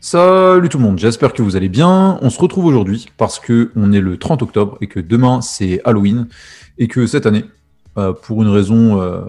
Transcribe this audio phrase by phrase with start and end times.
[0.00, 2.20] Salut tout le monde, j'espère que vous allez bien.
[2.22, 5.80] On se retrouve aujourd'hui parce que on est le 30 octobre et que demain c'est
[5.84, 6.28] Halloween
[6.78, 7.44] et que cette année,
[7.96, 9.22] euh, pour une raison euh,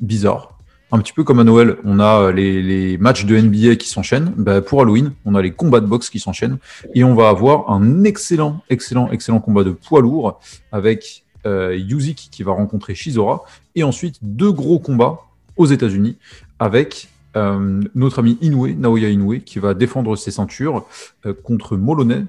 [0.00, 0.58] bizarre,
[0.92, 4.32] un petit peu comme à Noël, on a les, les matchs de NBA qui s'enchaînent.
[4.38, 6.56] Bah, pour Halloween, on a les combats de boxe qui s'enchaînent
[6.94, 10.40] et on va avoir un excellent, excellent, excellent combat de poids lourd
[10.72, 13.44] avec euh, Yuzik qui va rencontrer Shizora
[13.74, 15.18] et ensuite deux gros combats
[15.58, 16.16] aux États-Unis
[16.58, 20.86] avec euh, notre ami Inoue, Naoya Inoue, qui va défendre ses ceintures
[21.26, 22.24] euh, contre Moloney.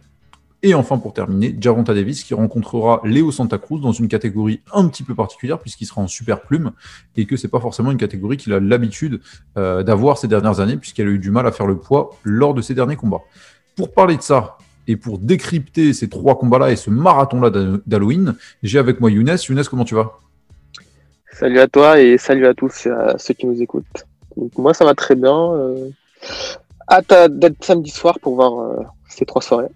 [0.63, 4.88] Et enfin, pour terminer, Javonta Davis qui rencontrera Léo Santa Cruz dans une catégorie un
[4.88, 6.72] petit peu particulière puisqu'il sera en super plume
[7.16, 9.22] et que c'est pas forcément une catégorie qu'il a l'habitude
[9.58, 12.55] euh, d'avoir ces dernières années puisqu'elle a eu du mal à faire le poids lors
[12.55, 13.22] de ses derniers combats.
[13.76, 17.52] Pour parler de ça et pour décrypter ces trois combats-là et ce marathon-là
[17.85, 19.38] d'Halloween, j'ai avec moi Younes.
[19.48, 20.13] Younes, comment tu vas?
[21.32, 22.88] Salut à toi et salut à tous
[23.18, 24.08] ceux qui nous écoutent.
[24.38, 25.53] Donc, moi, ça va très bien.
[25.53, 25.89] Euh...
[26.89, 29.70] Hâte d'être samedi soir pour voir euh, ces trois soirées.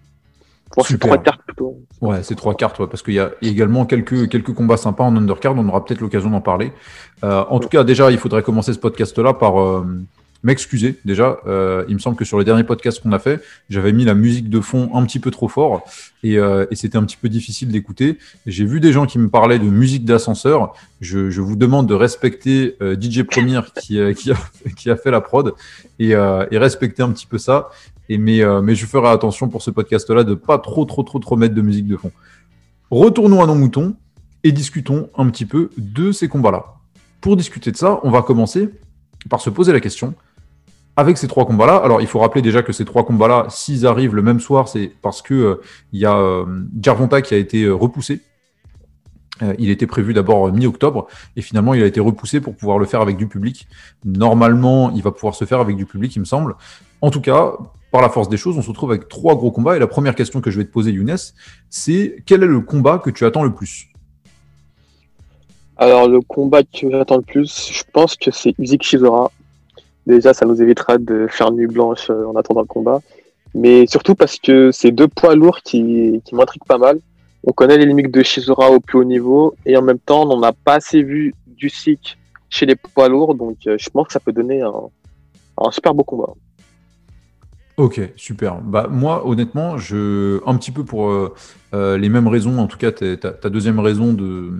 [0.71, 1.77] Pour ces trois cartes plutôt.
[2.01, 5.15] Ouais, ces trois cartes, ouais, parce qu'il y a également quelques, quelques combats sympas en
[5.15, 5.55] undercard.
[5.57, 6.71] On aura peut-être l'occasion d'en parler.
[7.23, 9.83] Euh, en tout cas, déjà, il faudrait commencer ce podcast-là par euh,
[10.43, 11.37] m'excuser déjà.
[11.47, 14.13] Euh, il me semble que sur les derniers podcasts qu'on a fait, j'avais mis la
[14.13, 15.83] musique de fond un petit peu trop fort
[16.23, 18.17] et, euh, et c'était un petit peu difficile d'écouter.
[18.45, 20.73] J'ai vu des gens qui me parlaient de musique d'ascenseur.
[21.01, 25.53] Je, vous demande de respecter euh, DJ Premier qui, a, fait la prod
[25.99, 27.69] et, respecter un petit peu ça.
[28.09, 31.53] Mais, mais je ferai attention pour ce podcast-là de pas trop trop trop trop mettre
[31.53, 32.11] de musique de fond.
[32.89, 33.95] Retournons à nos moutons
[34.43, 36.65] et discutons un petit peu de ces combats-là.
[37.21, 38.69] Pour discuter de ça, on va commencer
[39.29, 40.15] par se poser la question
[40.99, 44.15] avec ces trois combats-là, alors il faut rappeler déjà que ces trois combats-là, s'ils arrivent
[44.15, 45.61] le même soir, c'est parce que euh,
[45.93, 48.21] il y a euh, qui a été euh, repoussé.
[49.41, 52.85] Euh, il était prévu d'abord mi-octobre et finalement il a été repoussé pour pouvoir le
[52.85, 53.67] faire avec du public.
[54.03, 56.55] Normalement, il va pouvoir se faire avec du public, il me semble.
[57.01, 57.53] En tout cas,
[57.91, 59.77] par la force des choses, on se retrouve avec trois gros combats.
[59.77, 61.15] Et la première question que je vais te poser, Younes,
[61.69, 63.87] c'est quel est le combat que tu attends le plus?
[65.77, 69.31] Alors, le combat que j'attends le plus, je pense que c'est Usyk Shizora
[70.05, 73.01] Déjà, ça nous évitera de faire nuit blanche euh, en attendant le combat.
[73.53, 76.99] Mais surtout parce que c'est deux poids lourds qui, m'intriguent pas mal.
[77.43, 80.37] On connaît les limites de Shizora au plus haut niveau et en même temps, on
[80.37, 82.17] n'en a pas assez vu du SIC
[82.49, 83.35] chez les poids lourds.
[83.35, 86.33] Donc, euh, je pense que ça peut donner un, super beau combat.
[87.77, 88.61] Ok, super.
[88.61, 92.91] Bah, moi, honnêtement, je, un petit peu pour euh, les mêmes raisons, en tout cas,
[92.91, 94.51] ta, deuxième raison de,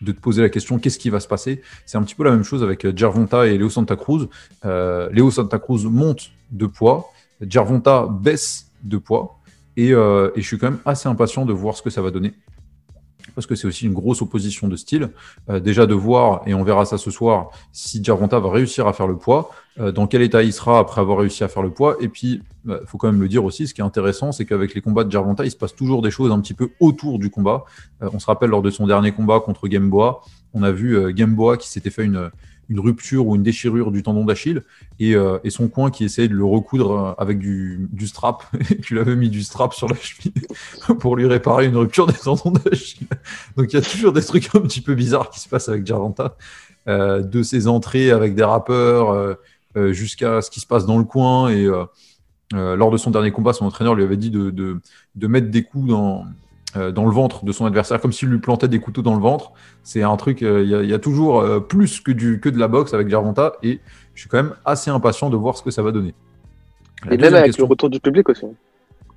[0.00, 1.62] de te poser la question qu'est-ce qui va se passer?
[1.84, 4.28] C'est un petit peu la même chose avec Gervonta et Léo Santa Cruz.
[4.64, 9.40] Euh, Léo Santa Cruz monte de poids, Gervonta baisse de poids,
[9.76, 12.10] et, euh, et, je suis quand même assez impatient de voir ce que ça va
[12.10, 12.32] donner.
[13.36, 15.10] Parce que c'est aussi une grosse opposition de style.
[15.48, 18.92] Euh, déjà de voir, et on verra ça ce soir, si Gervonta va réussir à
[18.92, 21.70] faire le poids, euh, dans quel état il sera après avoir réussi à faire le
[21.70, 21.96] poids.
[22.00, 24.44] Et puis, il bah, faut quand même le dire aussi, ce qui est intéressant, c'est
[24.44, 27.20] qu'avec les combats de Gervonta, il se passe toujours des choses un petit peu autour
[27.20, 27.64] du combat.
[28.02, 30.22] Euh, on se rappelle lors de son dernier combat contre Gameboa,
[30.54, 32.30] on a vu Gameboa qui s'était fait une,
[32.68, 34.62] une, rupture ou une déchirure du tendon d'Achille
[34.98, 38.94] et, euh, son coin qui essayait de le recoudre avec du, du strap, et tu
[38.94, 40.32] l'avais mis du strap sur la cheville
[40.98, 43.06] pour lui réparer une rupture des tendons d'Achille.
[43.56, 45.86] Donc il y a toujours des trucs un petit peu bizarres qui se passent avec
[45.86, 46.36] Gervonta,
[46.86, 49.36] de ses entrées avec des rappeurs
[49.90, 51.68] jusqu'à ce qui se passe dans le coin et
[52.54, 54.80] euh, lors de son dernier combat, son entraîneur lui avait dit de,
[55.16, 56.24] mettre des coups dans,
[56.76, 59.20] euh, dans le ventre de son adversaire, comme s'il lui plantait des couteaux dans le
[59.20, 59.52] ventre.
[59.86, 62.58] C'est un truc, il euh, y, y, a toujours euh, plus que, du, que de
[62.58, 63.78] la boxe avec Gervonta, et
[64.14, 66.12] je suis quand même assez impatient de voir ce que ça va donner.
[67.04, 67.66] La et même avec question...
[67.66, 68.46] le retour du public aussi.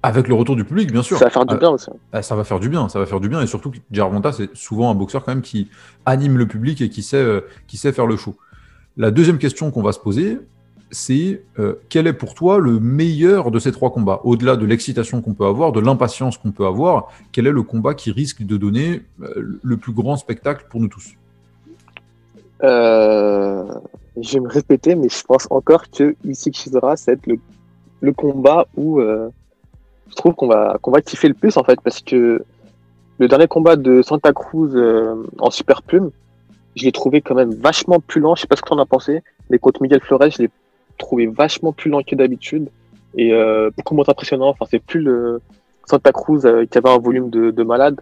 [0.04, 1.18] Avec le retour du public, bien sûr.
[1.18, 1.90] Ça va faire du bien aussi.
[2.22, 4.92] ça va faire du bien, ça va faire du bien, et surtout Gervonta, c'est souvent
[4.92, 5.72] un boxeur quand même qui
[6.06, 8.36] anime le public et qui sait, qui sait faire le show.
[8.96, 10.38] La deuxième question qu'on va se poser,
[10.92, 14.22] c'est euh, quel est pour toi le meilleur de ces trois combats?
[14.24, 17.94] Au-delà de l'excitation qu'on peut avoir, de l'impatience qu'on peut avoir, quel est le combat
[17.94, 21.14] qui risque de donner euh, le plus grand spectacle pour nous tous?
[22.64, 23.66] Euh,
[24.22, 27.38] Je vais me répéter, mais je pense encore que Usyk Shizora, c'est le,
[28.02, 29.30] le, combat où euh,
[30.10, 32.44] je trouve qu'on va, qu'on va kiffer le plus, en fait, parce que
[33.20, 34.74] le dernier combat de Santa Cruz
[35.40, 36.10] en super plume,
[36.76, 38.36] je l'ai trouvé quand même vachement plus lent.
[38.36, 40.50] Je sais pas ce que tu en as pensé, mais contre Miguel Flores, je l'ai
[41.00, 42.70] trouvé vachement plus lent que d'habitude
[43.16, 44.50] et euh, beaucoup moins impressionnant.
[44.50, 45.42] Enfin, c'est plus le
[45.90, 48.00] Santa Cruz euh, qui avait un volume de, de, malade.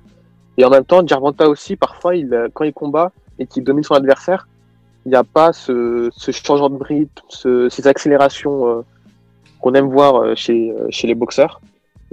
[0.57, 3.83] Et en même temps, Gervonta aussi, parfois, il, euh, quand il combat et qu'il domine
[3.83, 4.47] son adversaire,
[5.05, 8.81] il n'y a pas ce, ce, changement de rythme, ce, ces accélérations euh,
[9.61, 10.73] qu'on aime voir chez,
[11.03, 11.61] les boxeurs.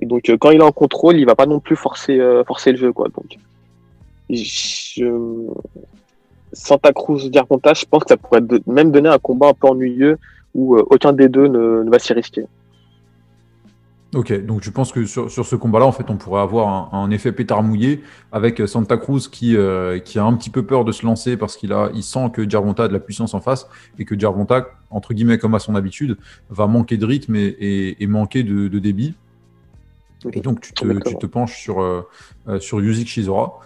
[0.01, 2.93] Et donc, quand il est en contrôle, il va pas non plus forcer, le jeu.
[2.93, 3.09] Quoi.
[3.09, 3.37] Donc.
[6.53, 10.19] Santa Cruz Gervonta, je pense que ça pourrait même donner un combat un peu ennuyeux
[10.55, 12.47] où euh, aucun des deux ne, ne va s'y risquer.
[14.15, 17.33] Ok, donc tu penses que sur, ce combat-là, en fait, on pourrait avoir un, effet
[17.33, 21.05] pétard mouillé avec Santa Cruz qui, euh, qui a un petit peu peur de se
[21.05, 23.69] lancer parce qu'il a, il sent que Jarvonta a de la puissance en face
[23.99, 26.17] et que Jarvonta, entre guillemets, comme à son habitude,
[26.49, 29.15] va manquer de rythme et, manquer de, débit.
[30.33, 32.03] Et donc tu te, penches sur, euh,
[32.49, 33.59] euh, sur Yuzik Shizora.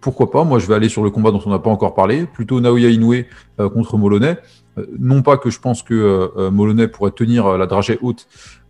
[0.00, 0.44] Pourquoi pas?
[0.44, 2.88] Moi, je vais aller sur le combat dont on n'a pas encore parlé, plutôt Naoya
[2.88, 3.24] Inoue
[3.56, 4.36] contre Moloney.
[4.98, 8.26] Non pas que je pense que Moloney pourrait tenir la dragée haute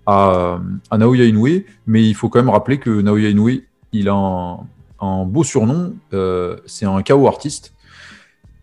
[0.06, 0.60] à,
[0.96, 3.62] Naoya Inoue, mais il faut quand même rappeler que Naoya Inoue,
[3.92, 4.58] il a
[5.00, 7.74] un, beau surnom, euh, c'est un KO artiste,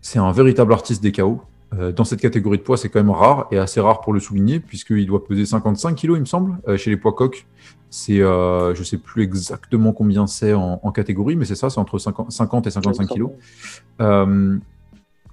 [0.00, 1.40] c'est un véritable artiste des KO.
[1.74, 4.20] Euh, dans cette catégorie de poids, c'est quand même rare et assez rare pour le
[4.20, 7.46] souligner, puisqu'il doit peser 55 kg, il me semble, euh, chez les poids coqs.
[7.90, 11.98] C'est, je ne sais plus exactement combien c'est en, catégorie, mais c'est ça, c'est entre
[11.98, 13.30] 50, et 55 kg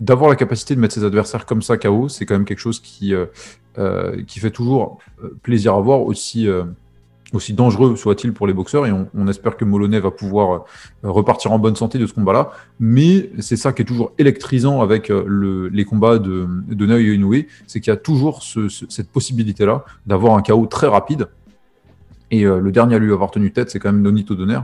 [0.01, 2.79] d'avoir la capacité de mettre ses adversaires comme ça KO, c'est quand même quelque chose
[2.79, 3.25] qui, euh,
[3.77, 6.47] euh, qui fait toujours euh, plaisir à voir, aussi,
[7.33, 8.85] aussi dangereux soit-il pour les boxeurs.
[8.85, 10.65] Et on, espère que Moloney va pouvoir
[11.03, 12.51] repartir en bonne santé de ce combat-là.
[12.79, 17.45] Mais c'est ça qui est toujours électrisant avec le, les combats de, de Naoya Inoue,
[17.67, 21.27] c'est qu'il y a toujours cette possibilité-là d'avoir un KO très rapide.
[22.31, 24.59] Et le dernier à lui avoir tenu tête, c'est quand même Nonito Donner.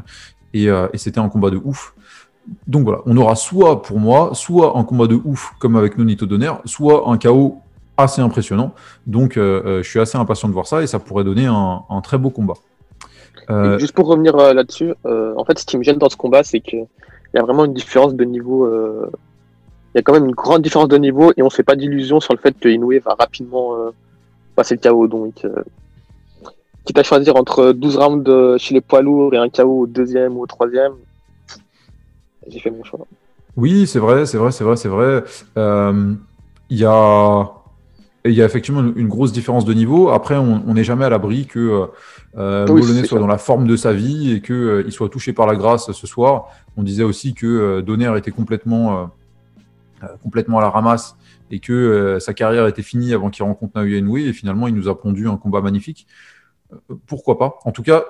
[0.53, 1.93] Et, et c'était un combat de ouf
[2.67, 6.25] donc voilà, on aura soit pour moi, soit un combat de ouf comme avec Nonito
[6.25, 7.61] Donner, soit un chaos
[7.97, 8.73] assez impressionnant.
[9.07, 12.01] Donc euh, euh, je suis assez impatient de voir ça et ça pourrait donner un,
[12.03, 12.55] très beau combat.
[13.49, 16.59] Euh, juste pour revenir là-dessus, en fait, ce qui me gêne dans ce combat, c'est
[16.59, 16.85] qu'il
[17.33, 18.67] y a vraiment une différence de niveau.
[19.93, 21.75] Il y a quand même une grande différence de niveau et on ne fait pas
[21.75, 23.75] d'illusion sur le fait que Inoue va rapidement
[24.55, 25.07] passer le chaos.
[25.07, 25.45] Donc,
[26.85, 30.37] quitte à choisir entre 12 rounds chez les poids lourds et un chaos au deuxième
[30.37, 30.93] ou au troisième,
[32.47, 33.07] j'ai fait mon choix.
[33.57, 35.23] Oui, c'est vrai, c'est vrai, c'est vrai, c'est vrai.
[35.57, 36.13] Euh,
[36.69, 37.51] il y a.
[38.23, 40.09] Il y a effectivement une grosse différence de niveau.
[40.09, 41.87] Après, on n'est jamais à l'abri que euh,
[42.37, 45.55] euh soit dans la forme de sa vie et qu'il euh, soit touché par la
[45.55, 46.49] grâce ce soir.
[46.77, 49.09] On disait aussi que Donner était complètement,
[50.21, 51.15] complètement à la ramasse
[51.49, 54.17] et que sa carrière était finie avant qu'il rencontre Naoya Inoue.
[54.17, 56.05] Et finalement, il nous a pondu un combat magnifique.
[57.07, 57.57] pourquoi pas?
[57.65, 58.03] En tout cas,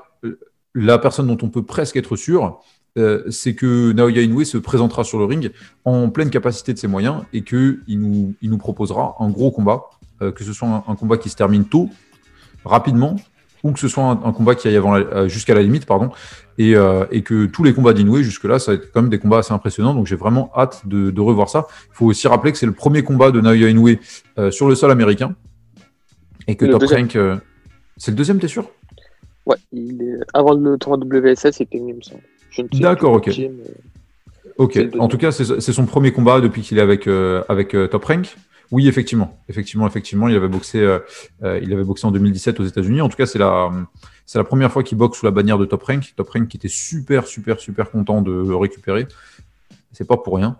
[0.75, 2.60] la personne dont on peut presque être sûr,
[2.98, 5.52] euh, c'est que Naoya Inoue se présentera sur le ring
[5.86, 9.84] en pleine capacité de ses moyens et qu'il nous, il nous proposera un gros combat,
[10.22, 11.90] euh, que ce soit un, combat qui se termine tôt,
[12.66, 13.16] rapidement,
[13.64, 16.10] ou que ce soit un, combat qui aille avant euh, jusqu'à la limite, pardon,
[16.58, 19.54] et, que tous les combats d'Inoue jusque-là, ça va être quand même des combats assez
[19.54, 21.68] impressionnants, donc j'ai vraiment hâte de, revoir ça.
[21.92, 23.98] Il faut aussi rappeler que c'est le premier combat de Naoya Inoue
[24.52, 25.36] sur le sol américain,
[26.48, 27.18] et que Top Rank...
[27.96, 28.70] c'est le deuxième, t'es sûr?
[29.46, 30.20] Ouais, il est...
[30.34, 32.22] avant le tournoi WSS, c'était il me semble.
[32.74, 33.30] D'accord, ok.
[34.57, 37.88] Ok, en tout cas, c'est son premier combat depuis qu'il est avec, euh, avec euh,
[37.88, 38.36] Top Rank.
[38.71, 41.00] Oui, effectivement, effectivement, effectivement, il avait boxé, euh,
[41.62, 43.01] il avait boxé en 2017 aux États-Unis.
[43.01, 43.69] En tout cas, c'est la,
[44.25, 46.13] c'est la première fois qu'il boxe sous la bannière de Top Rank.
[46.15, 49.07] Top Rank qui était super, super, super content de le récupérer.
[49.92, 50.56] C'est pas pour rien.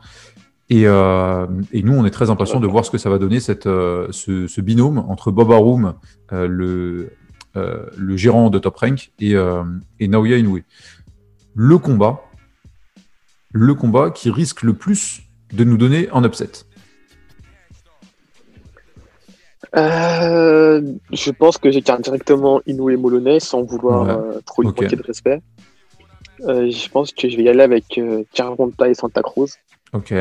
[0.70, 3.64] Et, et, nous, on est très impatients de voir ce que ça va donner cette,
[3.66, 5.94] ce, ce, binôme entre Bob Arum,
[6.32, 7.12] le,
[7.54, 9.36] le gérant de Top Rank, et,
[10.00, 10.60] et Naoya Inoue
[11.54, 12.24] le combat,
[13.52, 15.22] le combat qui risque le plus
[15.54, 16.52] de nous donner un upset
[19.76, 20.82] euh,
[21.12, 25.04] Je pense que j'écarte directement Inoue et Moloney sans vouloir euh, trop lui manquer de
[25.04, 25.42] respect.
[26.42, 28.00] Euh, je pense que je vais y aller avec
[28.34, 29.50] Jarmonta et Santa Cruz.
[29.94, 30.14] Ok.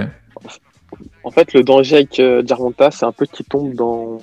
[1.22, 4.18] En fait, le danger avec Jarmonta, c'est un peu qu'il tombe dans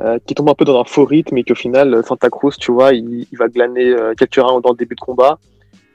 [0.00, 2.70] euh, qui tombe un peu dans un faux rythme et qu'au final, Santa Cruz, tu
[2.70, 5.38] vois, il, va glaner euh, quelques rounds dans le début de combat.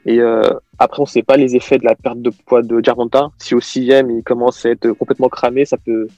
[0.04, 0.42] Et euh,
[0.78, 3.30] après, on ne sait pas les effets de la perte de poids de Gervonta.
[3.38, 6.08] Si au sixième, il commence à être complètement cramé, ça peut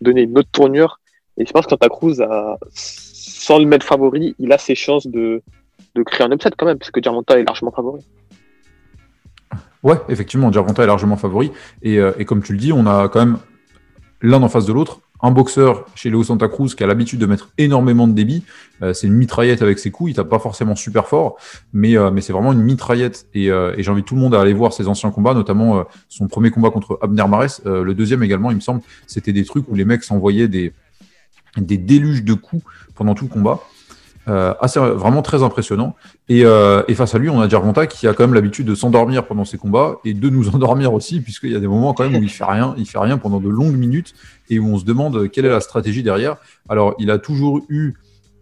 [0.00, 1.00] donner une autre tournure.
[1.36, 2.22] Et je pense que Santa Cruz,
[2.70, 5.42] sans le mettre favori, il a ses chances de,
[5.94, 8.00] de créer un upset quand même, puisque Gervonta est largement favori.
[9.82, 11.52] Ouais, effectivement, Gervonta est largement favori.
[11.82, 13.36] Et, comme tu le dis, on a quand même
[14.22, 17.24] l'un en face de l'autre un boxeur chez Leo Santa Cruz qui a l'habitude de
[17.24, 18.44] mettre énormément de débit.
[18.82, 20.10] Euh, c'est une mitraillette avec ses coups.
[20.10, 21.36] Il tape pas forcément super fort,
[21.72, 23.26] mais, euh, mais c'est vraiment une mitraillette.
[23.32, 26.28] Et, euh, et j'invite tout le monde à aller voir ses anciens combats, notamment son
[26.28, 27.60] premier combat contre Abner Mares.
[27.64, 30.74] le deuxième également, il me semble, c'était des trucs où les mecs s'envoyaient des,
[31.56, 32.62] des déluges de coups
[32.94, 33.60] pendant tout le combat.
[34.26, 35.96] Euh, assez, vraiment très impressionnant.
[36.30, 38.74] Et, euh, et, face à lui, on a Gervonta qui a quand même l'habitude de
[38.74, 42.08] s'endormir pendant ses combats et de nous endormir aussi, puisqu'il y a des moments quand
[42.08, 44.14] même où il fait rien, il fait rien pendant de longues minutes
[44.48, 46.36] et où on se demande quelle est la stratégie derrière.
[46.70, 47.94] Alors, il a toujours eu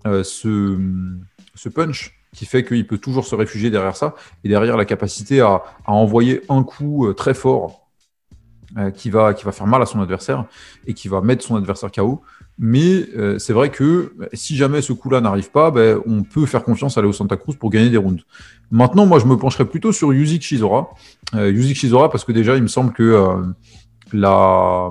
[0.07, 0.79] euh, ce,
[1.57, 5.41] ce punch qui fait qu'il peut toujours se réfugier derrière ça et derrière la capacité
[5.41, 7.89] à, à envoyer un coup très fort
[8.95, 10.47] qui, va, qui va faire mal à son adversaire
[10.87, 12.23] et qui va mettre son adversaire KO.
[12.59, 13.07] Mais
[13.39, 17.03] c'est vrai que si jamais ce coup-là n'arrive pas, ben, on peut faire confiance à
[17.03, 18.23] Leo Santa Cruz pour gagner des rounds.
[18.71, 20.91] Maintenant, moi, je me pencherai plutôt sur Yuzik Shizora.
[21.35, 23.43] Yuzik Shizora, parce que déjà, il me semble que
[24.13, 24.91] la,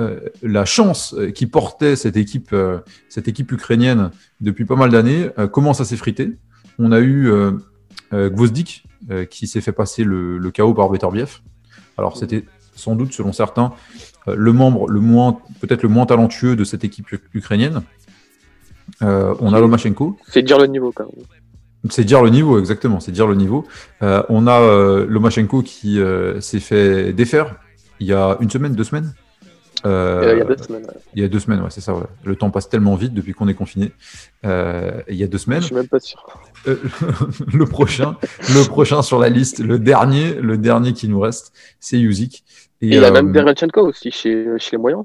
[0.00, 2.78] euh, la chance qui portait cette équipe, euh,
[3.08, 6.38] cette équipe ukrainienne depuis pas mal d'années euh, commence à s'effriter.
[6.78, 7.30] On a eu
[8.12, 8.84] Gvozdik
[9.30, 11.40] qui s'est fait passer le, le chaos par Beterbiev.
[11.98, 13.72] Alors c'était sans doute, selon certains,
[14.26, 17.82] le membre le moins, peut-être le moins talentueux de cette équipe ukrainienne.
[19.00, 20.16] on a Lomachenko.
[20.28, 21.24] C'est dire le niveau quand même.
[21.90, 23.00] C'est dire le niveau, exactement.
[23.00, 23.66] C'est dire le niveau.
[24.00, 26.00] on a Lomachenko qui
[26.40, 27.56] s'est fait défaire
[28.00, 29.14] il y a une semaine, deux semaines
[29.84, 30.86] euh, il y a deux semaines.
[31.14, 31.94] Il y a deux semaines, ouais, c'est ça.
[32.24, 33.92] Le temps passe tellement vite depuis qu'on est confiné.
[34.44, 35.60] Euh, il y a deux semaines.
[35.60, 36.24] Je suis même pas sûr.
[36.68, 36.76] Euh,
[37.52, 38.16] le prochain,
[38.48, 42.44] le prochain sur la liste, le dernier, le dernier qui nous reste, c'est Yuzik.
[42.80, 45.04] Et, il y a même Dervenchenko aussi chez, chez les moyens.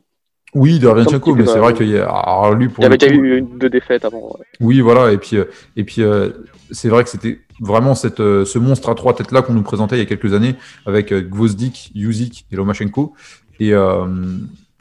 [0.53, 2.51] Oui, Dervenchenko, mais c'est vrai qu'il y a.
[2.57, 4.35] lui, pour il y avait déjà eu deux défaites avant.
[4.59, 5.11] Oui, voilà.
[5.11, 5.37] Et puis,
[5.75, 6.01] et puis
[6.71, 9.97] c'est vrai que c'était vraiment cette, ce monstre à trois têtes là qu'on nous présentait
[9.97, 13.13] il y a quelques années avec Gvozdik, Yuzik et Lomachenko.
[13.59, 13.73] Et,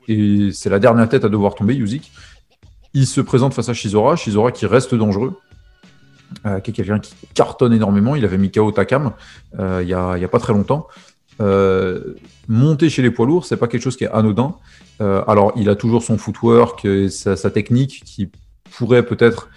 [0.09, 2.13] et c'est la dernière tête à devoir tomber, Yuzik.
[2.95, 5.39] Il se présente face à Shizora, Shizora qui reste dangereux,
[6.45, 8.15] euh, qui est quelqu'un qui cartonne énormément.
[8.17, 9.13] Il avait mis KO Takam
[9.59, 10.89] euh, il n'y a, pas très longtemps.
[11.41, 12.15] Euh,
[12.49, 14.55] monter chez les poids lourds, c'est pas quelque chose qui est anodin.
[15.01, 18.29] alors, il a toujours son footwork et sa, technique qui
[18.77, 19.49] pourrait peut-être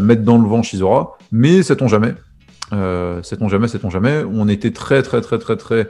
[0.00, 2.14] mettre dans le vent Shizora, mais sait-on jamais.
[3.22, 4.24] sait-on jamais, sait-on jamais.
[4.30, 5.88] On était très, très, très, très, très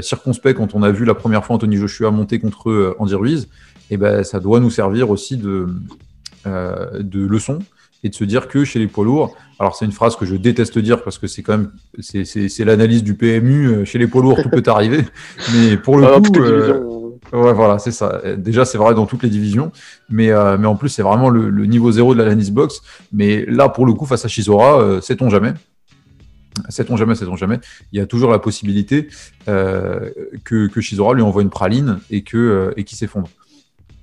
[0.00, 3.48] circonspect quand on a vu la première fois Anthony Joshua monter contre Andy Ruiz,
[3.90, 5.68] et eh ben, ça doit nous servir aussi de,
[6.44, 7.60] de leçon
[8.04, 10.36] et de se dire que chez les poids lourds, alors c'est une phrase que je
[10.36, 14.42] déteste dire parce que c'est quand même c'est l'analyse du PMU chez les poids lourds
[14.42, 15.04] tout peut arriver,
[15.54, 18.20] mais pour le coup, ouais voilà c'est ça.
[18.36, 19.72] Déjà c'est vrai dans toutes les divisions,
[20.10, 22.82] mais mais en plus c'est vraiment le, niveau zéro de l'analyse box.
[23.12, 25.54] Mais là pour le coup face à Shizora, sait-on jamais?
[26.68, 27.60] Sait-on jamais, sait-on jamais?
[27.92, 29.08] Il y a toujours la possibilité
[29.48, 30.10] euh,
[30.44, 33.28] que, que Shizora lui envoie une praline et que euh, et qu'il s'effondre.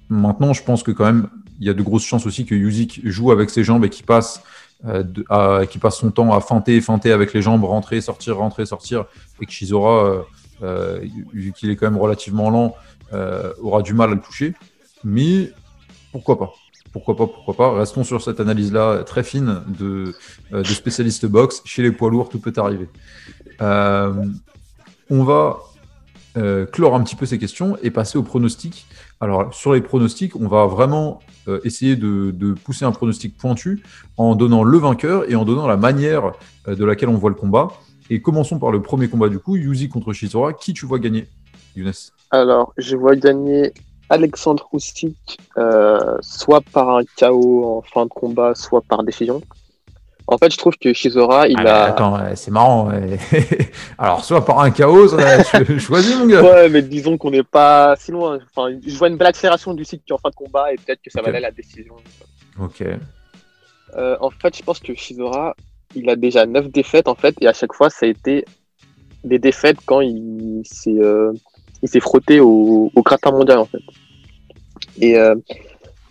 [0.09, 1.27] Maintenant, je pense que quand même,
[1.59, 4.05] il y a de grosses chances aussi que Yuzik joue avec ses jambes et qu'il
[4.05, 4.41] passe,
[4.85, 9.05] euh, qui passe son temps à feinter, feinter avec les jambes, rentrer, sortir, rentrer, sortir,
[9.41, 10.23] et que Shizora,
[11.33, 12.75] vu qu'il est quand même relativement lent,
[13.61, 14.53] aura du mal à le toucher.
[15.03, 15.51] Mais
[16.11, 16.53] pourquoi pas?
[16.91, 17.73] Pourquoi pas, pourquoi pas?
[17.73, 20.15] Restons sur cette analyse-là très fine de,
[20.53, 21.61] euh, de spécialiste box.
[21.65, 22.89] Chez les poids lourds, tout peut arriver.
[23.61, 24.25] Euh,
[25.09, 25.59] on va
[26.37, 28.85] euh, clore un petit peu ces questions et passer aux pronostics.
[29.19, 31.19] Alors, sur les pronostics, on va vraiment
[31.63, 33.83] essayer de, pousser un pronostic pointu
[34.17, 36.33] en donnant le vainqueur et en donnant la manière
[36.67, 37.69] de laquelle on voit le combat.
[38.11, 40.53] Et commençons par le premier combat du coup, Yuzi contre Shizora.
[40.53, 41.27] Qui tu vois gagner,
[41.75, 41.91] Younes?
[42.31, 43.73] Alors, je vois gagner
[44.09, 49.41] Alexandre Roussik, euh, soit par un chaos en fin de combat, soit par décision.
[50.31, 51.89] En fait, je trouve que Shizora, il ah, a.
[51.89, 52.91] Attends, c'est marrant.
[53.97, 55.07] Alors, soit par un chaos,
[55.79, 56.43] choisis mon gars.
[56.43, 58.39] Ouais, mais disons qu'on n'est pas si loin.
[58.55, 60.75] Enfin, je vois une belle accélération du site qui est en fin de combat et
[60.75, 61.95] peut-être que ça va aller la décision.
[62.61, 62.83] Ok.
[63.95, 65.55] Euh, en fait, je pense que Shizora,
[65.95, 68.45] il a déjà 9 défaites en fait, et à chaque fois, ça a été
[69.23, 71.33] des défaites quand il s'est euh,
[71.81, 73.81] il s'est frotté au, au, gratin mondial en fait.
[74.99, 75.35] Et euh,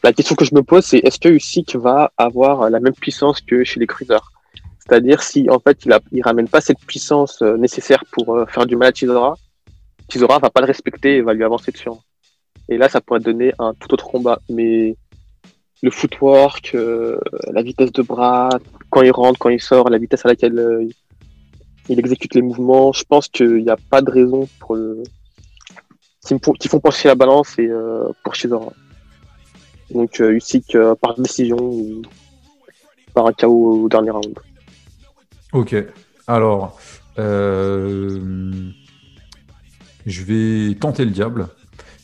[0.03, 3.41] la question que je me pose, c'est est-ce que Usyk va avoir la même puissance
[3.41, 4.33] que chez les cruisers?
[4.79, 8.77] C'est-à-dire si en fait il, ramène pas cette puissance euh, nécessaire pour euh, faire du
[8.77, 9.37] mal à Chisora,
[10.11, 11.91] Chisora va pas le respecter et va lui avancer dessus.
[12.71, 14.41] Et là, ça pourrait donner un tout autre combat.
[14.49, 14.97] Mais
[15.83, 16.77] le footwork,
[17.53, 18.49] la vitesse de bras,
[18.91, 20.89] quand il rentre, quand il sort, la vitesse à laquelle
[21.89, 25.03] il exécute les mouvements, je pense qu'il n'y a pas de raison pour le,
[26.37, 28.73] qui, font pencher la balance et euh, pour Shizora.
[29.91, 32.03] Donc euh, Usyk euh, par décision ou
[33.15, 34.39] par un KO au dernier round.
[35.53, 35.75] Ok.
[36.27, 36.79] Alors,
[37.17, 38.19] je
[40.07, 41.49] vais tenter le diable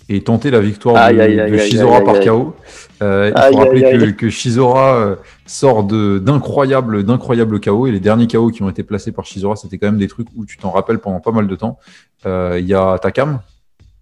[0.08, 2.56] et tenter la victoire de, Shizora par KO.
[3.00, 8.70] il faut rappeler que, Shizora sort d'incroyables d'incroyables KO et les derniers KO qui ont
[8.70, 11.32] été placés par Shizora, c'était quand même des trucs où tu t'en rappelles pendant pas
[11.32, 11.78] mal de temps.
[12.24, 13.40] Il y a Takam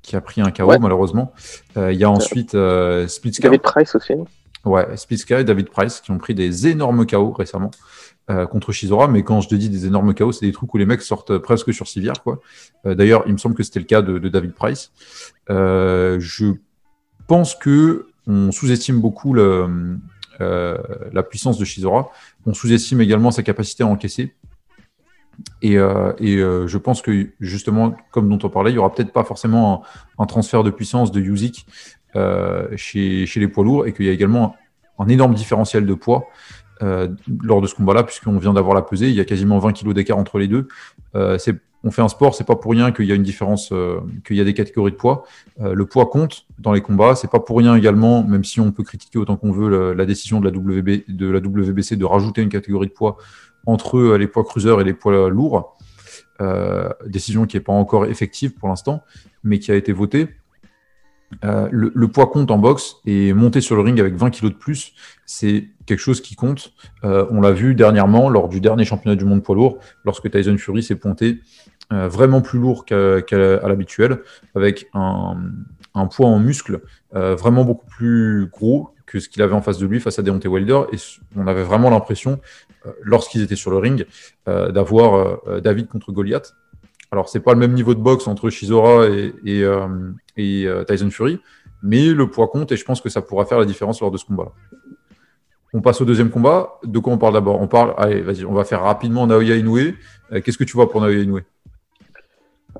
[0.02, 1.32] qui a pris un KO malheureusement.
[1.76, 3.06] Euh, il y a ensuite euh,
[3.40, 4.14] David Price aussi.
[4.64, 4.86] Ouais,
[5.30, 7.70] et David Price qui ont pris des énormes KO récemment
[8.30, 9.08] euh, contre Shizora.
[9.08, 11.38] Mais quand je te dis des énormes KO, c'est des trucs où les mecs sortent
[11.38, 12.22] presque sur civière.
[12.22, 12.40] quoi.
[12.86, 14.92] Euh, d'ailleurs, il me semble que c'était le cas de, de David Price.
[15.48, 16.52] je
[17.26, 19.98] pense que on sous-estime beaucoup le,
[20.38, 22.10] la puissance de Shizora.
[22.46, 24.34] On sous-estime également sa capacité à encaisser.
[25.62, 29.82] Et, je pense que justement, comme dont on parlait, il y aura peut-être pas forcément
[30.18, 31.66] un, transfert de puissance de Yuzik
[32.76, 34.56] chez, chez, les poids lourds et qu'il y a également
[34.98, 36.24] un, énorme différentiel de poids
[36.80, 39.08] lors de ce combat-là, puisqu'on vient d'avoir la pesée.
[39.08, 40.68] Il y a quasiment 20 kg d'écart entre les deux.
[41.84, 44.36] on fait un sport, c'est pas pour rien qu'il y a une différence, euh, qu'il
[44.36, 45.24] y a des catégories de poids.
[45.60, 47.14] Euh, le poids compte dans les combats.
[47.16, 50.40] C'est pas pour rien également, même si on peut critiquer autant qu'on veut la, décision
[50.40, 53.16] de la, WB, de la WBC de rajouter une catégorie de poids
[53.66, 55.76] entre euh, les poids cruisers et les poids lourds.
[57.06, 59.02] décision qui n'est pas encore effective pour l'instant,
[59.44, 60.28] mais qui a été votée.
[61.42, 64.94] le, poids compte en boxe et monter sur le ring avec 20 kg de plus,
[65.24, 66.72] c'est quelque chose qui compte.
[67.04, 70.82] on l'a vu dernièrement lors du dernier championnat du monde poids lourd, lorsque Tyson Fury
[70.82, 71.38] s'est pointé
[71.92, 73.20] euh, vraiment plus lourd qu'à
[73.68, 74.20] l'habituel,
[74.54, 75.36] avec un,
[76.10, 76.80] poids en muscle
[77.14, 80.22] euh, vraiment beaucoup plus gros que ce qu'il avait en face de lui face à
[80.22, 80.82] Deontay Wilder.
[80.92, 80.96] Et
[81.36, 82.40] on avait vraiment l'impression,
[82.86, 84.06] euh, lorsqu'ils étaient sur le ring,
[84.46, 86.54] d'avoir David contre Goliath.
[87.10, 89.06] Alors, c'est pas le même niveau de boxe entre Shizora
[89.44, 89.66] et,
[90.86, 91.40] Tyson Fury,
[91.82, 94.16] mais le poids compte et je pense que ça pourra faire la différence lors de
[94.16, 94.52] ce combat.
[95.74, 96.78] On passe au deuxième combat.
[96.84, 97.60] De quoi on parle d'abord?
[97.60, 99.94] On parle, allez, vas-y, on va faire rapidement Naoya Inoue.
[100.42, 101.40] Qu'est-ce que tu vois pour Naoya Inoue?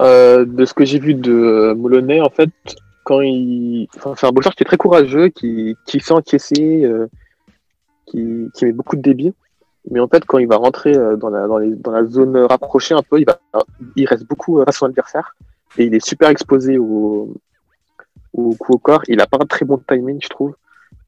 [0.03, 2.51] Euh, de ce que j'ai vu de euh, Moloney, en fait,
[3.05, 3.89] quand il.
[3.97, 7.07] Enfin, c'est un boxeur qui est très courageux, qui, qui sait euh,
[8.07, 9.33] qui, met beaucoup de débit.
[9.91, 13.21] Mais en fait, quand il va rentrer dans la, zone rapprochée un peu,
[13.97, 15.35] il, reste beaucoup à son adversaire.
[15.77, 17.35] Et il est super exposé au,
[18.33, 19.03] au coup au corps.
[19.09, 20.55] Il a pas un très bon timing, je trouve.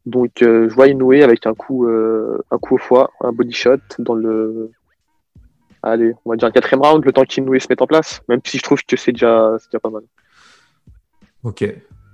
[0.06, 4.14] Donc, je vois Inoue avec un coup, un coup au foie, un body shot dans
[4.14, 4.72] le,
[5.84, 8.40] allez, on va dire un quatrième round, le temps qu'Inoue se mette en place, même
[8.44, 10.02] si je trouve que c'est déjà, pas mal.
[11.42, 11.64] Ok.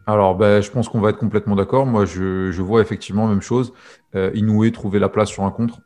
[0.07, 1.87] Alors, ben, je pense qu'on va être complètement d'accord.
[1.87, 3.73] Moi, je, vois effectivement la même chose.
[4.15, 5.81] Euh, Inoue trouver la place sur un contre.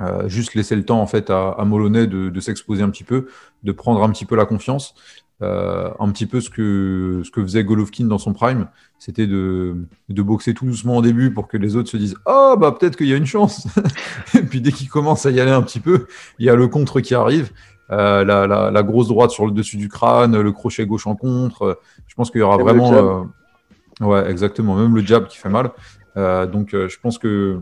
[0.00, 3.28] Euh, juste laisser le temps en fait à, à Moloney de s'exposer un petit peu,
[3.62, 4.94] de prendre un petit peu la confiance.
[5.40, 8.68] Euh, un petit peu ce que, ce que faisait Golovkin dans son prime,
[9.00, 9.74] c'était de,
[10.08, 12.70] de, boxer tout doucement au début pour que les autres se disent Ah, oh, bah
[12.78, 13.66] peut-être qu'il y a une chance.
[14.34, 16.06] et puis dès qu'il commence à y aller un petit peu,
[16.38, 17.50] il y a le contre qui arrive.
[17.90, 21.80] Euh, la, la, grosse droite sur le dessus du crâne, le crochet gauche en contre.
[22.06, 22.92] Je pense qu'il y aura vraiment.
[22.92, 24.76] Euh, ouais, exactement.
[24.76, 25.72] Même le jab qui fait mal.
[26.14, 27.60] donc, je pense que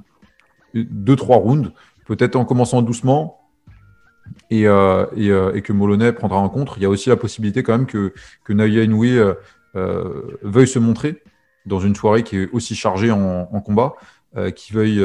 [0.75, 1.73] deux, trois rounds,
[2.05, 3.40] peut-être en commençant doucement,
[4.51, 6.79] et, euh, euh, et, que Moloney prendra en contre.
[6.79, 8.13] Il y a aussi la possibilité quand même que,
[8.45, 9.35] que Naoya Inoue
[9.77, 11.23] euh, veuille se montrer
[11.67, 13.95] dans une soirée qui est aussi chargée en, combat,
[14.57, 15.05] qui veuille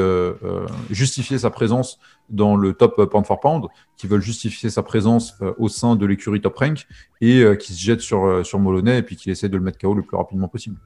[0.90, 1.98] justifier sa présence
[2.30, 6.40] dans le top pound for pound, qui veulent justifier sa présence au sein de l'écurie
[6.40, 6.86] top rank
[7.20, 9.94] et qui se jette sur, sur Moloney et puis qui essaie de le mettre KO
[9.94, 10.76] le plus rapidement possible.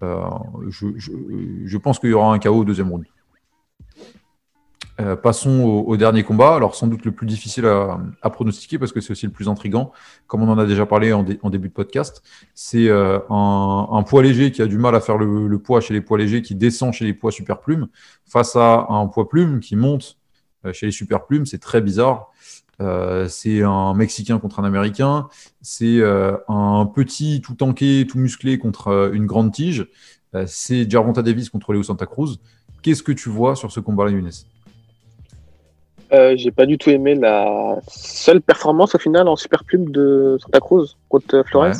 [0.00, 3.04] Je, je, pense qu'il y aura un KO au deuxième round.
[5.00, 6.56] Euh, passons au, dernier combat.
[6.56, 9.92] Alors, sans doute le plus difficile à, pronostiquer parce que c'est aussi le plus intrigant.
[10.26, 12.22] Comme on en a déjà parlé en, début de podcast,
[12.54, 16.00] c'est euh, un, poids léger qui a du mal à faire le, poids chez les
[16.00, 17.88] poids légers, qui descend chez les poids super plumes,
[18.26, 20.18] face à un poids plume qui monte
[20.64, 21.46] euh, chez les super plumes.
[21.46, 22.32] C'est très bizarre.
[23.28, 25.28] c'est un Mexicain contre un Américain.
[25.62, 29.86] C'est un petit, tout tanké, tout musclé contre une grande tige.
[30.46, 32.38] c'est Gervonta Davis contre Leo Santa Cruz.
[32.82, 34.30] Qu'est-ce que tu vois sur ce combat-là, Younes?
[36.12, 40.38] Euh, j'ai pas du tout aimé la seule performance au final en super plume de
[40.40, 41.74] Santa Cruz contre Flores.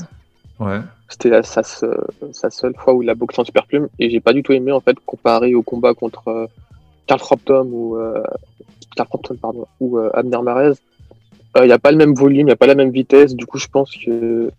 [0.61, 0.81] Ouais.
[1.09, 4.35] C'était sa, sa, seule fois où il a boxé en super plume et j'ai pas
[4.35, 6.47] du tout aimé en fait comparé au combat contre euh,
[7.07, 8.23] Carl Frampton ou euh,
[8.95, 10.75] Carl Frampton pardon ou Abner Marez.
[11.57, 13.35] Il n'y a pas le même volume, il n'y a pas la même vitesse.
[13.35, 14.51] Du coup, je pense que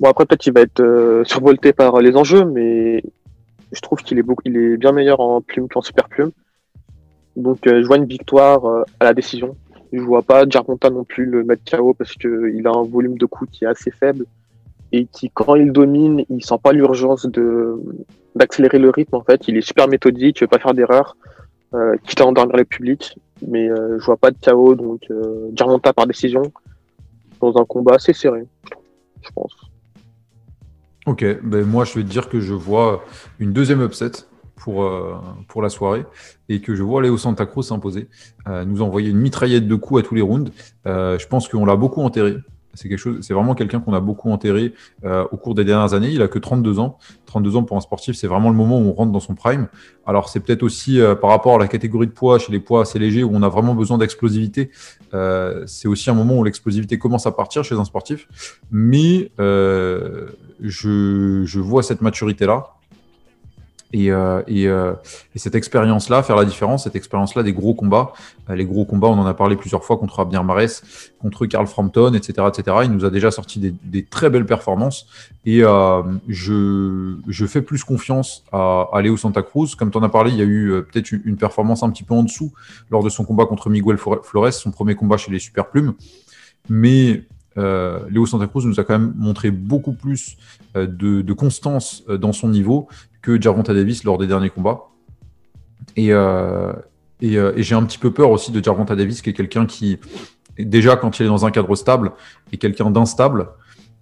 [0.00, 3.02] bon après peut-être qu'il va être survolté par les enjeux, mais
[3.72, 6.30] je trouve qu'il est beaucoup, il est bien meilleur en plume qu'en super plume.
[7.36, 9.56] Donc euh, je vois une victoire euh, à la décision.
[9.92, 13.26] Je vois pas Jarmonta non plus le mettre KO parce qu'il a un volume de
[13.26, 14.26] coups qui est assez faible
[14.92, 17.26] et qui, quand il domine, il sent pas l'urgence
[18.34, 19.16] d'accélérer le rythme.
[19.16, 21.16] En fait, il est super méthodique, il veut pas faire d'erreur,
[21.74, 23.18] euh, quitte à endormir le public.
[23.46, 26.42] Mais je vois pas de KO, donc euh, par décision
[27.40, 28.46] dans un combat assez serré,
[29.22, 29.54] je pense.
[31.06, 33.04] Ok, ben moi je vais te dire que je vois
[33.38, 34.12] une deuxième upset
[34.64, 35.14] pour, euh,
[35.46, 36.06] pour la soirée
[36.48, 38.08] et que je vois Léo Santa Cruz s'imposer,
[38.48, 40.50] euh, nous envoyer une mitraillette de coups à tous les rounds.
[40.86, 42.36] Euh, je pense qu'on l'a beaucoup enterré.
[42.72, 44.74] C'est quelque chose, c'est vraiment quelqu'un qu'on a beaucoup enterré
[45.04, 46.08] au cours des dernières années.
[46.08, 46.98] Il a que 32 ans.
[47.26, 49.68] 32 ans pour un sportif, c'est vraiment le moment où on rentre dans son prime.
[50.06, 52.98] Alors c'est peut-être aussi par rapport à la catégorie de poids chez les poids assez
[52.98, 54.72] légers où on a vraiment besoin d'explosivité.
[55.66, 58.58] c'est aussi un moment où l'explosivité commence à partir chez un sportif.
[58.72, 62.73] Mais je, je vois cette maturité là
[63.94, 64.94] Et, euh, euh,
[65.36, 68.12] et, cette expérience-là, faire la différence, cette expérience-là des gros combats,
[68.50, 70.82] euh, les gros combats, on en a parlé plusieurs fois contre Abner Mares,
[71.20, 72.78] contre Carl Frampton, etc., etc.
[72.82, 75.06] Il nous a déjà sorti des, très belles performances.
[75.46, 79.76] Et je, je, fais plus confiance à, à Léo Santa Cruz.
[79.76, 82.14] Comme tu en as parlé, il y a eu peut-être une performance un petit peu
[82.14, 82.52] en dessous
[82.90, 85.94] lors de son combat contre Miguel Flores, son premier combat chez les Super Plumes.
[86.68, 87.22] Mais
[87.56, 90.36] euh, Léo Santa Cruz nous a quand même montré beaucoup plus
[90.74, 90.86] de,
[91.22, 92.88] de, constance dans son niveau
[93.22, 94.88] que Gervonta Davis lors des derniers combats.
[95.96, 96.72] Et, euh,
[97.22, 99.98] euh, et, j'ai un petit peu peur aussi de Gervonta Davis, qui est quelqu'un qui,
[100.58, 102.12] déjà quand il est dans un cadre stable,
[102.52, 103.48] est quelqu'un d'instable.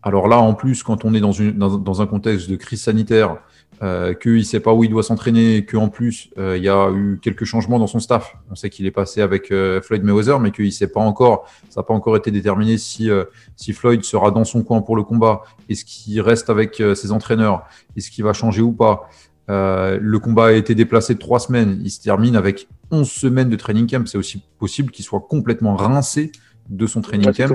[0.02, 3.36] Alors là, en plus, quand on est dans, une, dans, un contexte de crise sanitaire,
[3.82, 6.90] euh, qu'il ne sait pas où il doit s'entraîner, qu'en plus, euh, il y a
[6.90, 8.36] eu quelques changements dans son staff.
[8.50, 11.80] On sait qu'il est passé avec Floyd Mayweather, mais qu'il ne sait pas encore, ça
[11.80, 13.10] n'a pas encore été déterminé si,
[13.56, 17.64] si Floyd sera dans son coin pour le combat, est-ce qu'il reste avec ses entraîneurs,
[17.96, 19.08] est-ce qu'il va changer ou pas?
[19.50, 21.80] Euh, le combat a été déplacé de trois semaines.
[21.82, 24.06] Il se termine avec 11 semaines de training camp.
[24.06, 26.32] C'est aussi possible qu'il soit complètement rincé
[26.68, 27.48] de son training camp.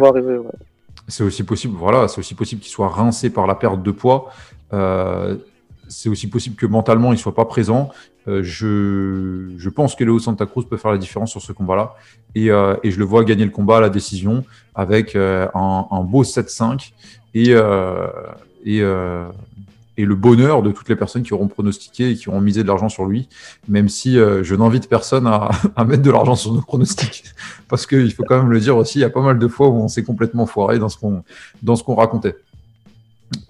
[1.07, 4.29] C'est aussi possible, voilà, c'est aussi possible qu'il soit rincé par la perte de poids.
[4.73, 5.37] Euh,
[5.87, 7.89] c'est aussi possible que mentalement il soit pas présent.
[8.27, 11.95] Euh, je, je, pense que Leo Santa Cruz peut faire la différence sur ce combat-là.
[12.35, 14.43] Et, et, je le vois gagner le combat à la décision
[14.75, 16.91] avec un, un, beau 7-5
[17.33, 17.55] et,
[18.63, 18.83] et,
[19.97, 22.67] et le bonheur de toutes les personnes qui auront pronostiqué et qui auront misé de
[22.67, 23.27] l'argent sur lui,
[23.67, 25.49] même si euh, je n'invite personne à,
[25.85, 27.23] mettre de l'argent sur nos pronostics.
[27.67, 29.69] Parce qu'il faut quand même le dire aussi, il y a pas mal de fois
[29.69, 31.23] où on s'est complètement foiré dans ce qu'on,
[31.63, 32.35] dans ce qu'on racontait.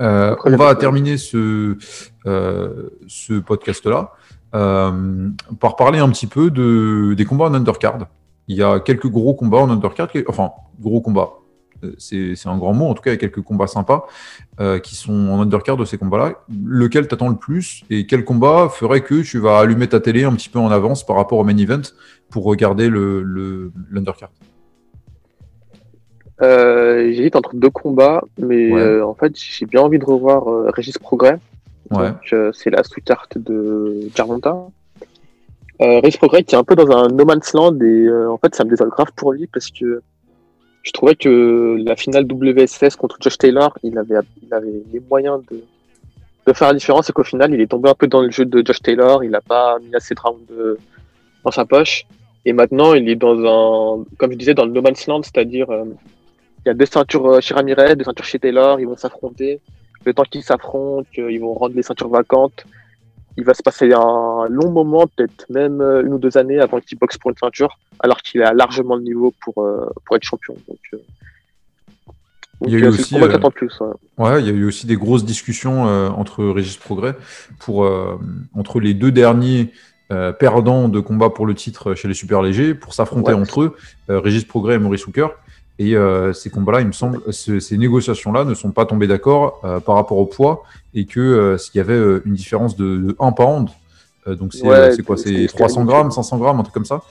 [0.02, 1.78] Euh, on va terminer ce,
[2.26, 4.14] euh, ce podcast-là
[4.52, 8.08] par parler un petit peu de, des combats en undercard.
[8.48, 11.34] Il y a quelques gros combats en undercard, enfin, gros combats,
[11.84, 12.86] euh, c'est un grand mot.
[12.88, 14.08] En tout cas, il y a quelques combats sympas
[14.60, 16.34] euh, qui sont en undercard de ces combats-là.
[16.66, 20.34] Lequel t'attends le plus et quel combat ferait que tu vas allumer ta télé un
[20.34, 21.82] petit peu en avance par rapport au main event
[22.30, 24.57] pour regarder l'undercard le,
[26.42, 30.98] euh, J'hésite entre deux combats, mais euh, en fait, j'ai bien envie de revoir Régis
[30.98, 31.40] Progrès.
[32.54, 34.56] c'est la sous-carte de Jarmonta.
[35.80, 38.64] Régis Progrès qui est un peu dans un no man's land et en fait, ça
[38.64, 40.02] me désole grave pour lui parce que
[40.84, 45.42] je trouvais que la finale WSS contre Josh Taylor, il avait, il avait les moyens
[45.52, 45.62] de,
[46.46, 48.46] de faire la différence et qu'au final, il est tombé un peu dans le jeu
[48.46, 49.24] de Josh Taylor.
[49.24, 50.78] Il n'a pas mis assez de rounds
[51.44, 52.06] dans sa poche.
[52.46, 55.70] Et maintenant, il est dans un, comme je disais, dans le no man's land, c'est-à-dire,
[55.70, 55.84] euh,
[56.68, 59.60] il y a deux ceintures euh, chez Ramirez, deux ceintures chez Taylor, ils vont s'affronter.
[60.06, 62.66] Le temps qu'ils s'affrontent, ils vont rendre les ceintures vacantes
[63.38, 66.80] il va se passer un long moment, peut-être même euh, une ou deux années avant
[66.80, 70.24] qu'il boxe pour une ceinture, alors qu'il a largement le niveau pour, euh, pour être
[70.24, 70.56] champion.
[70.68, 70.98] Donc, euh,
[72.66, 73.16] il y a eu aussi,
[73.54, 73.80] plus,
[74.18, 74.42] ouais.
[74.42, 77.14] il y a eu aussi des grosses discussions entre Régis Progrès
[77.60, 77.88] pour
[78.56, 79.72] entre les deux derniers
[80.40, 83.76] perdants de combat pour le titre chez les super légers pour s'affronter entre eux,
[84.10, 85.28] Régis Progrès et Maurice Hooker.
[85.80, 89.80] Et euh, ces combats-là, il me semble, ces négociations-là ne sont pas tombées d'accord euh,
[89.80, 90.64] par rapport au poids
[90.94, 93.70] et que euh, s'il y avait une différence de, 1 pound,
[94.26, 97.02] donc c'est quoi C'est 300 grammes, 500 grammes, un truc comme ça.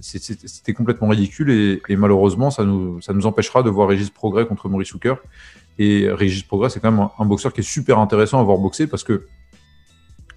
[0.00, 4.46] C'était complètement ridicule et, et, malheureusement, ça nous, ça nous empêchera de voir Régis Progrès
[4.46, 5.16] contre Maurice Hooker.
[5.80, 8.86] Et Régis Progrès, c'est quand même un, boxeur qui est super intéressant à voir boxer
[8.86, 9.26] parce que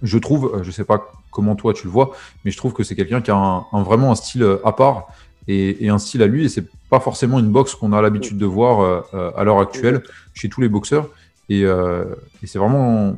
[0.01, 2.95] je trouve, je sais pas comment toi tu le vois, mais je trouve que c'est
[2.95, 5.07] quelqu'un qui a un, un, vraiment un style à part
[5.47, 6.45] et, un style à lui.
[6.45, 9.59] Et c'est pas forcément une boxe qu'on a l'habitude de voir euh, euh, à l'heure
[9.59, 11.09] actuelle chez tous les boxeurs.
[11.51, 12.05] Euh,
[12.41, 13.17] et, c'est vraiment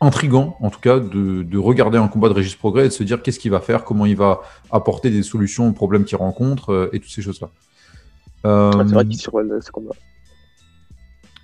[0.00, 3.22] intrigant, en tout cas, de, regarder un combat de Régis Progrès et de se dire
[3.22, 6.98] qu'est-ce qu'il va faire, comment il va apporter des solutions aux problèmes qu'il rencontre et
[6.98, 7.48] toutes ces choses-là.
[8.44, 9.94] c'est vrai qu'il survole ce combat.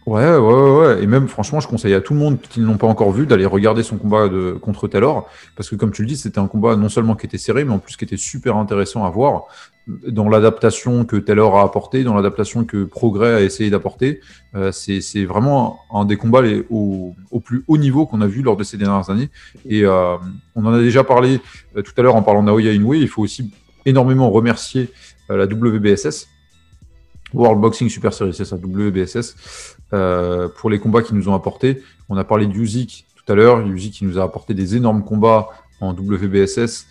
[0.09, 1.03] Ouais, ouais, ouais.
[1.03, 3.27] Et même, franchement, je conseille à tout le monde qui ne l'ont pas encore vu
[3.27, 5.29] d'aller regarder son combat de, contre Taylor.
[5.55, 7.75] Parce que, comme tu le dis, c'était un combat non seulement qui était serré, mais
[7.75, 9.49] en plus qui était super intéressant à voir
[9.87, 14.21] dans l'adaptation que Taylor a apporté, dans l'adaptation que Progrès a essayé d'apporter.
[14.55, 18.65] Euh, c'est vraiment un des combats au, plus haut niveau qu'on a vu lors de
[18.65, 19.29] ces dernières années.
[19.69, 20.17] Et euh,
[20.55, 21.41] on en a déjà parlé
[21.77, 22.95] euh, tout à l'heure en parlant d'Aoya Inoue.
[22.95, 23.53] Il faut aussi
[23.85, 24.89] énormément remercier
[25.29, 26.29] la WBSS
[27.35, 31.83] World Boxing Super Series, c'est ça, WBSS, euh, pour les combats qu'ils nous ont apportés.
[32.09, 35.49] On a parlé de tout à l'heure, Yuzik qui nous a apporté des énormes combats
[35.81, 36.87] en WBSS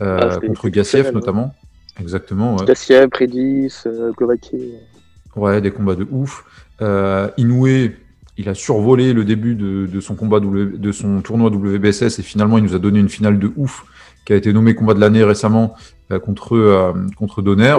[0.00, 1.54] euh, ah, contre Gassiev notamment.
[2.00, 2.56] Exactement.
[2.56, 2.64] Ouais.
[2.64, 4.12] Gassiev, Predis, euh,
[5.36, 6.44] Ouais, des combats de ouf.
[6.80, 7.90] Euh, Inoue,
[8.36, 12.56] il a survolé le début de, de son combat de son tournoi WBSS et finalement
[12.56, 13.84] il nous a donné une finale de ouf
[14.24, 15.74] qui a été nommé combat de l'année récemment
[16.18, 17.76] contre, euh, contre Donner.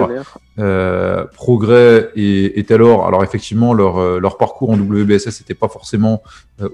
[0.58, 6.22] Euh, Progrès et, et, Taylor, alors effectivement, leur, leur parcours en WBSS n'était pas forcément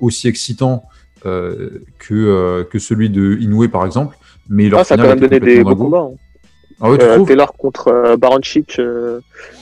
[0.00, 0.84] aussi excitant
[1.24, 4.16] que, que celui de Inoue, par exemple.
[4.48, 6.08] Mais leur ah, ça a quand même donné des beaux combats.
[6.10, 6.16] Hein.
[6.80, 8.80] Ah tu Taylor contre Baronchik,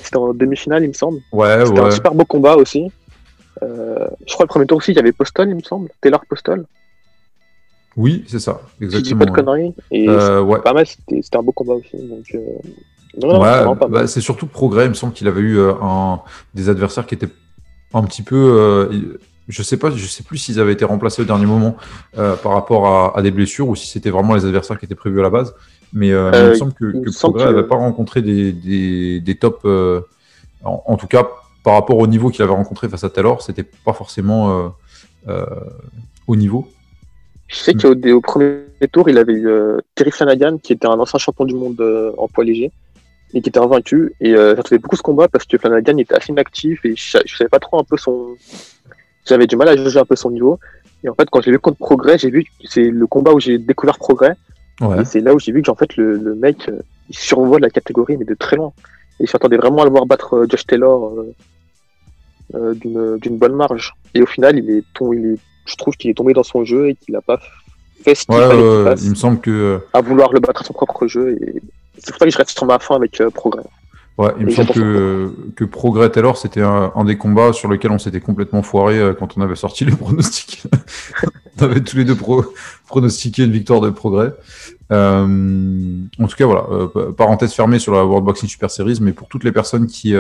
[0.02, 1.20] c'était en demi-finale, il me semble.
[1.32, 2.90] Ouais, c'était un super beau combat aussi.
[3.62, 5.88] je crois le premier tour aussi, il y avait Postol, il me semble.
[6.00, 6.66] Taylor Postol.
[7.96, 9.18] Oui, c'est ça, exactement.
[9.18, 9.74] Dis pas de conneries.
[9.90, 10.60] Et ouais.
[10.60, 11.96] pas mal, c'était un beau combat aussi.
[11.96, 12.26] Donc,
[13.22, 14.84] ouais, bah, c'est surtout Progrès.
[14.84, 16.20] Il me semble qu'il avait eu un,
[16.54, 17.30] des adversaires qui étaient
[17.94, 18.90] un petit peu.
[19.48, 21.76] je sais pas, je sais plus s'ils avaient été remplacés au dernier moment
[22.14, 25.22] par rapport à, des blessures ou si c'était vraiment les adversaires qui étaient prévus à
[25.22, 25.54] la base.
[25.94, 29.64] Mais, il me semble que, Progrès n'avait pas rencontré des, des, des tops.
[30.62, 31.26] En, tout cas,
[31.64, 34.74] par rapport au niveau qu'il avait rencontré face à Taylor, c'était pas forcément
[36.26, 36.68] au niveau.
[37.48, 39.48] Je sais qu'au premier tour, il avait eu
[39.94, 41.80] Terry Flanagan, qui était un ancien champion du monde
[42.18, 42.72] en poids léger,
[43.34, 44.14] et qui était invaincu.
[44.20, 47.48] Et euh, trouvé beaucoup ce combat parce que Flanagan était assez inactif et je, savais
[47.48, 48.36] pas trop un peu son.
[49.26, 50.58] J'avais du mal à juger un peu son niveau.
[51.04, 53.40] Et en fait, quand j'ai vu contre Progrès, j'ai vu que c'est le combat où
[53.40, 54.36] j'ai découvert Progrès.
[54.80, 57.62] Et c'est là où j'ai vu que en fait, le, le mec, euh, il survole
[57.62, 58.72] la catégorie, mais de très loin.
[59.20, 61.14] Et j'attendais vraiment à le voir battre euh, Josh Taylor
[62.54, 63.94] euh, d'une bonne marge.
[64.14, 66.88] Et au final, il est, il est je trouve qu'il est tombé dans son jeu
[66.88, 67.38] et qu'il n'a pas
[68.02, 69.80] fait ce qu'il fallait Il me semble que.
[69.92, 71.36] À vouloir le battre à son propre jeu.
[71.40, 71.62] Et
[71.98, 73.64] c'est pour ça que je reste sur ma fin avec euh, Progrès.
[74.18, 77.98] Ouais, il me semble que, que Progrès Taylor, c'était un, des combats sur lesquels on
[77.98, 80.64] s'était complètement foiré euh, quand on avait sorti les pronostics.
[81.60, 82.16] on avait tous les deux
[82.86, 84.32] pronostiqué une victoire de Progrès.
[84.90, 86.66] Euh, en tout cas, voilà,
[87.16, 90.14] parenthèse fermée sur la World Boxing Super Series, mais pour toutes les personnes qui,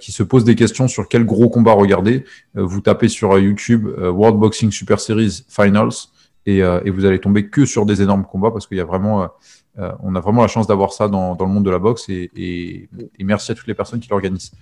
[0.00, 4.38] qui se posent des questions sur quel gros combat regarder, vous tapez sur YouTube World
[4.38, 6.08] Boxing Super Series Finals
[6.44, 9.30] et, et, vous allez tomber que sur des énormes combats parce qu'il y a vraiment
[9.78, 12.88] euh, on a vraiment la chance d'avoir ça dans, le monde de la boxe et,
[13.18, 14.52] merci à toutes les personnes qui l'organisent.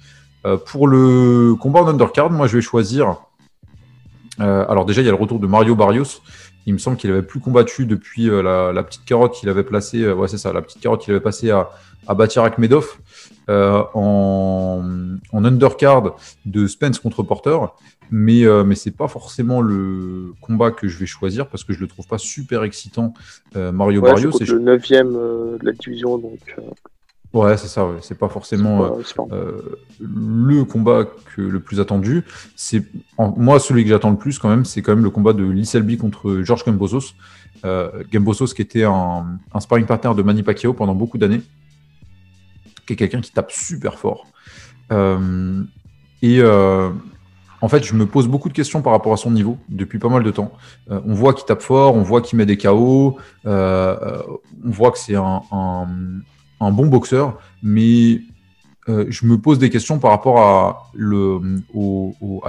[0.47, 3.17] Euh, pour le combat en undercard, moi je vais choisir.
[4.41, 6.23] Euh, alors déjà, il y a le retour de Mario Barrios.
[6.67, 10.11] Il me semble qu'il avait plus combattu depuis la, petite carotte qu'il avait placée.
[10.11, 11.71] ouais, c'est ça, la petite carotte qu'il avait passée à,
[12.07, 12.99] à Batir Akhmedov
[13.49, 14.81] en,
[15.33, 17.57] en, undercard de Spence contre Porter
[18.11, 21.81] mais, euh, mais c'est pas forcément le combat que je vais choisir parce que je
[21.81, 23.15] le trouve pas super excitant.
[23.57, 26.41] Euh, Mario Barrio, c'est le 9 euh, de la division, donc.
[27.33, 27.87] Ouais, c'est ça.
[27.87, 27.99] Ouais.
[28.03, 28.99] C'est pas forcément
[30.01, 32.25] le combat que, le plus attendu.
[32.57, 32.85] C'est
[33.19, 35.67] moi celui que j'attends le plus quand même, c'est quand même le combat de Lee
[35.67, 37.15] Selby contre George Gambosos.
[38.13, 41.43] Gambosos qui était un, un sparring partner de Manny Pacquiao pendant beaucoup d'années,
[42.87, 44.27] qui est quelqu'un qui tape super fort.
[46.23, 46.43] et
[47.63, 50.09] en fait, je me pose beaucoup de questions par rapport à son niveau depuis pas
[50.09, 50.53] mal de temps.
[50.91, 54.23] Euh, on voit qu'il tape fort, on voit qu'il met des KO, euh, euh,
[54.65, 55.43] on voit que c'est un,
[56.61, 58.21] bon boxeur, mais
[58.89, 60.91] je me pose des questions par rapport à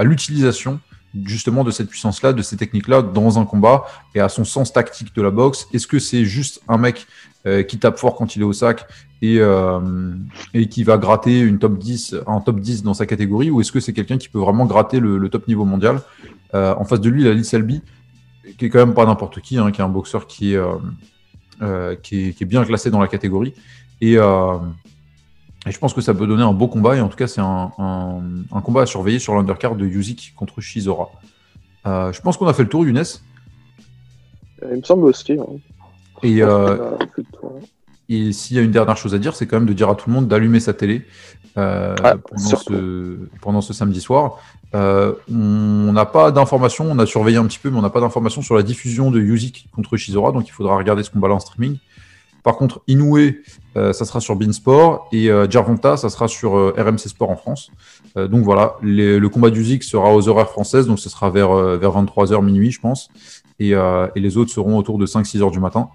[0.04, 0.80] l'utilisation
[1.24, 5.14] justement de cette puissance-là, de ces techniques-là dans un combat et à son sens tactique
[5.14, 5.68] de la boxe.
[5.72, 7.06] Est-ce que c'est juste un mec
[7.46, 8.86] euh, qui tape fort quand il est au sac
[9.20, 10.14] et, euh,
[10.54, 13.72] et qui va gratter une top 10, un top 10 dans sa catégorie ou est-ce
[13.72, 16.00] que c'est quelqu'un qui peut vraiment gratter le, top niveau mondial
[16.54, 17.82] euh, En face de lui, il a Lee Selby,
[18.58, 20.60] qui est quand même pas n'importe qui, hein, qui est un boxeur qui est,
[22.02, 23.54] qui, est, bien classé dans la catégorie.
[24.02, 26.96] Et, et je pense que ça peut donner un beau combat.
[26.96, 30.60] Et en tout cas, c'est un, un, combat à surveiller sur l'undercard de Yuzik contre
[30.60, 31.10] Shizora.
[31.86, 33.04] je pense qu'on a fait le tour, Younes.
[34.70, 35.32] Il me semble aussi.
[35.32, 35.46] Hein.
[36.22, 36.96] Et, euh,
[38.08, 39.94] et s'il y a une dernière chose à dire, c'est quand même de dire à
[39.94, 41.02] tout le monde d'allumer sa télé
[41.56, 44.38] euh, ah, pendant, ce, pendant, ce, samedi soir.
[44.74, 48.00] Euh, on n'a pas d'informations, on a surveillé un petit peu, mais on n'a pas
[48.00, 51.40] d'informations sur la diffusion de Yuzik contre Shizora, donc il faudra regarder ce combat-là en
[51.40, 51.78] streaming.
[52.42, 53.18] Par contre, Inoue,
[53.74, 57.70] ça sera sur Beansport et Jarvonta, ça sera sur RMC Sport en France.
[58.16, 62.44] donc voilà, le combat d'Uzik sera aux horaires françaises, donc ce sera vers, vers 23h
[62.44, 63.10] minuit, je pense.
[63.60, 65.88] Et, et les autres seront autour de 5-6 heures du matin.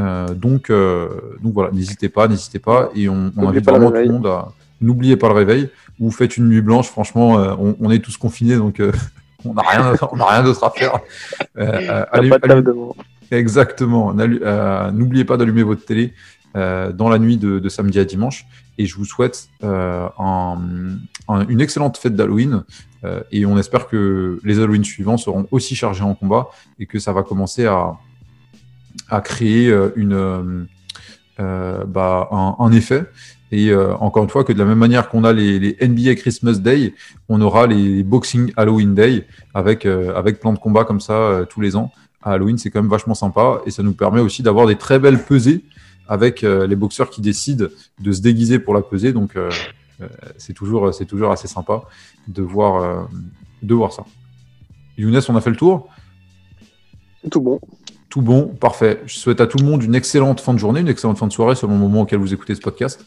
[0.00, 1.08] Euh, donc, euh,
[1.42, 2.90] donc voilà, n'hésitez pas, n'hésitez pas.
[2.94, 4.48] Et on, invite vraiment tout le monde à.
[4.80, 5.68] N'oubliez pas le réveil.
[5.98, 8.80] Vous faites une nuit blanche, franchement, euh, on, est tous confinés, donc
[9.44, 10.98] on n'a rien, rien d'autre à faire.
[12.12, 12.30] allez,
[13.30, 14.14] exactement.
[14.92, 16.12] N'oubliez pas d'allumer votre télé
[16.54, 18.46] dans la nuit de, samedi à dimanche.
[18.78, 22.64] Et je vous souhaite une excellente fête d'Halloween.
[23.30, 27.12] et on espère que les Halloween suivants seront aussi chargés en combat et que ça
[27.12, 27.98] va commencer à,
[29.20, 30.64] créer euh, euh,
[31.40, 33.04] euh, bah, un, effet.
[33.52, 36.94] Et encore une fois, que de la même manière qu'on a les, NBA Christmas Day,
[37.28, 41.76] on aura les Boxing Halloween Day avec, avec plein de combats comme ça tous les
[41.76, 41.92] ans.
[42.22, 44.98] À Halloween, c'est quand même vachement sympa et ça nous permet aussi d'avoir des très
[44.98, 45.64] belles pesées
[46.08, 47.66] avec les boxeurs qui décident
[47.98, 49.12] de se déguiser pour la pesée.
[49.12, 49.38] Donc,
[50.36, 51.82] c'est toujours, c'est toujours assez sympa
[52.28, 53.08] de voir,
[53.62, 54.04] de voir ça.
[54.98, 55.88] Younes, on a fait le tour?
[57.30, 57.60] Tout bon.
[58.08, 59.02] Tout bon, parfait.
[59.06, 61.32] Je souhaite à tout le monde une excellente fin de journée, une excellente fin de
[61.32, 63.06] soirée selon le moment auquel vous écoutez ce podcast.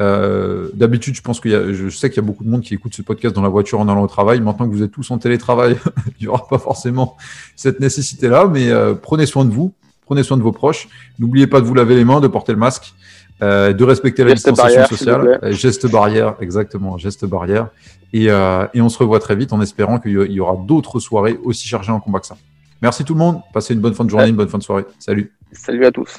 [0.00, 2.62] Euh, d'habitude, je pense qu'il y a, je sais qu'il y a beaucoup de monde
[2.62, 4.40] qui écoute ce podcast dans la voiture en allant au travail.
[4.40, 5.76] Maintenant que vous êtes tous en télétravail,
[6.20, 7.16] il n'y aura pas forcément
[7.54, 9.72] cette nécessité-là, mais euh, prenez soin de vous,
[10.04, 10.88] prenez soin de vos proches.
[11.18, 12.94] N'oubliez pas de vous laver les mains, de porter le masque,
[13.42, 15.38] euh, de respecter la distanciation sociale.
[15.52, 17.68] Geste barrière, exactement, geste barrière.
[18.12, 21.68] Et, et, on se revoit très vite en espérant qu'il y aura d'autres soirées aussi
[21.68, 22.36] chargées en combat que ça.
[22.80, 23.40] Merci tout le monde.
[23.52, 24.84] Passez une bonne fin de journée, une bonne fin de soirée.
[24.98, 25.32] Salut.
[25.52, 26.10] Salut à tous.